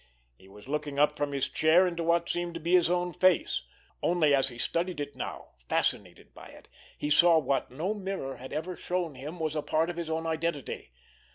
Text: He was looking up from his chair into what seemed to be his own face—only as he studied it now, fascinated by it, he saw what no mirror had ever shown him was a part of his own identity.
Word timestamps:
He 0.35 0.47
was 0.47 0.67
looking 0.67 0.97
up 0.97 1.15
from 1.15 1.31
his 1.31 1.47
chair 1.47 1.85
into 1.85 2.01
what 2.01 2.27
seemed 2.27 2.55
to 2.55 2.59
be 2.59 2.73
his 2.73 2.89
own 2.89 3.13
face—only 3.13 4.33
as 4.33 4.47
he 4.49 4.57
studied 4.57 4.99
it 4.99 5.15
now, 5.15 5.49
fascinated 5.69 6.33
by 6.33 6.47
it, 6.47 6.67
he 6.97 7.11
saw 7.11 7.37
what 7.37 7.69
no 7.69 7.93
mirror 7.93 8.37
had 8.37 8.51
ever 8.51 8.75
shown 8.75 9.13
him 9.13 9.37
was 9.39 9.55
a 9.55 9.61
part 9.61 9.91
of 9.91 9.97
his 9.97 10.09
own 10.09 10.25
identity. 10.25 10.91